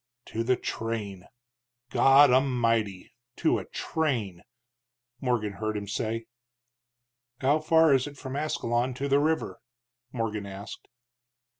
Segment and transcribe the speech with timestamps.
[0.33, 1.27] "To a train!
[1.91, 4.41] God A'mighty to a train!"
[5.19, 6.25] Morgan heard him say.
[7.39, 9.61] "How far is it from Ascalon to the river?"
[10.11, 10.87] Morgan asked.